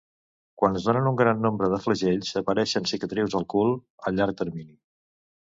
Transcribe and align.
Quan 0.61 0.77
es 0.77 0.87
donen 0.87 1.09
un 1.09 1.19
gran 1.19 1.43
nombre 1.47 1.69
de 1.73 1.79
flagells, 1.83 2.31
apareixen 2.41 2.89
cicatrius 2.93 3.37
al 3.43 3.47
cul 3.57 3.71
a 4.09 4.17
llarg 4.19 4.41
termini. 4.43 4.77